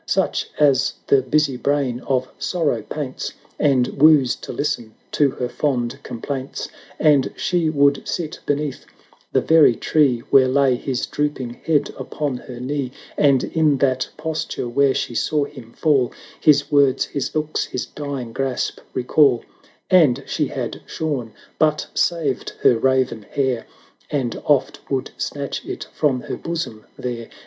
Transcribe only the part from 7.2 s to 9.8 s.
she would sit beneath the very